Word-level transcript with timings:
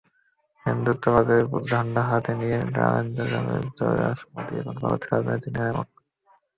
হিন্দুত্ববাদের 0.65 1.41
ঝান্ডা 1.69 2.03
হাতে 2.09 2.31
নিয়ে 2.39 2.57
নরেন্দ্র 2.75 3.21
দামোদর 3.31 3.93
দাস 3.99 4.19
মোদি 4.31 4.53
এখন 4.61 4.75
ভারতের 4.81 5.09
রাজনীতির 5.11 5.53
নিয়ামক। 5.55 5.87